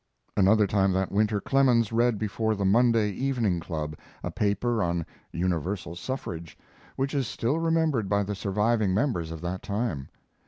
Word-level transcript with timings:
Another 0.35 0.65
time 0.65 0.93
that 0.93 1.11
winter, 1.11 1.39
Clemens 1.39 1.91
read 1.91 2.17
before 2.17 2.55
the 2.55 2.65
Monday 2.65 3.11
Evening 3.11 3.59
Club 3.59 3.95
a 4.23 4.31
paper 4.31 4.81
on 4.81 5.05
"Universal 5.31 5.95
Suffrage," 5.95 6.57
which 6.95 7.13
is 7.13 7.27
still 7.27 7.59
remembered 7.59 8.09
by 8.09 8.23
the 8.23 8.33
surviving 8.33 8.95
members 8.95 9.29
of 9.29 9.41
that 9.41 9.61
time. 9.61 10.09